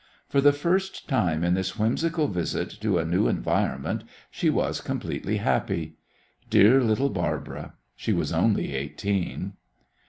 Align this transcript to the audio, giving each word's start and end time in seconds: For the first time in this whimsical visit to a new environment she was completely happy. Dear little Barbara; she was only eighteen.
For 0.27 0.41
the 0.41 0.51
first 0.51 1.07
time 1.07 1.43
in 1.43 1.53
this 1.53 1.77
whimsical 1.77 2.27
visit 2.27 2.71
to 2.81 2.97
a 2.97 3.05
new 3.05 3.27
environment 3.27 4.03
she 4.31 4.49
was 4.49 4.81
completely 4.81 5.37
happy. 5.37 5.93
Dear 6.49 6.81
little 6.81 7.11
Barbara; 7.11 7.75
she 7.95 8.11
was 8.11 8.33
only 8.33 8.73
eighteen. 8.73 9.57